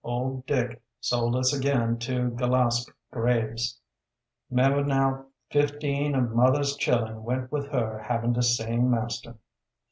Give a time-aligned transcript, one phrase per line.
[0.03, 3.79] Old Dick sold us again to Gelaspe Graves.
[4.49, 9.35] 'Member now fifteen of mother's chillun went with her having de same master.